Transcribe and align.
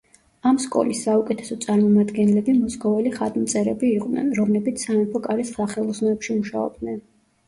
ამ 0.51 0.55
სკოლის 0.61 0.99
საუკეთესო 1.07 1.57
წარმომადგენლები 1.65 2.55
მოსკოველი 2.61 3.11
ხატმწერები 3.17 3.89
იყვნენ, 3.97 4.31
რომლებიც 4.39 4.87
სამეფო 4.87 5.21
კარის 5.27 5.53
სახელოსნოებში 5.59 6.39
მუშაობდნენ. 6.39 6.97